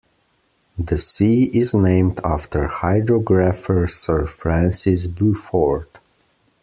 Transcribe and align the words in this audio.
The 0.79 0.97
sea 0.97 1.51
is 1.53 1.75
named 1.75 2.21
after 2.23 2.65
hydrographer 2.65 3.85
Sir 3.85 4.25
Francis 4.25 5.05
Beaufort. 5.05 5.99